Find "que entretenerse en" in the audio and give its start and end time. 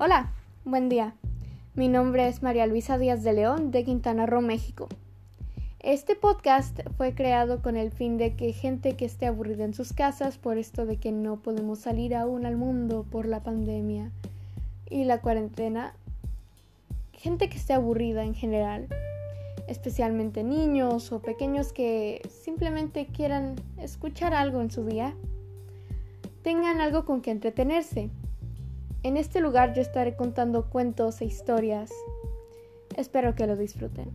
27.20-29.16